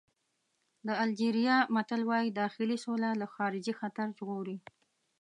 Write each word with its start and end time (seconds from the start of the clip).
د 0.87 0.89
الجېریا 1.03 1.57
متل 1.75 2.01
وایي 2.09 2.29
داخلي 2.41 2.77
سوله 2.85 3.09
له 3.21 3.25
خارجي 3.35 3.73
خطر 3.79 4.07
ژغوري. 4.17 4.57